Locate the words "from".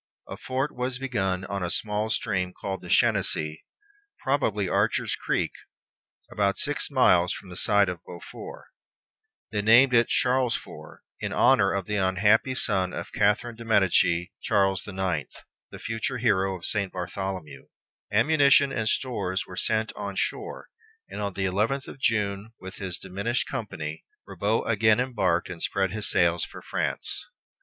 7.33-7.49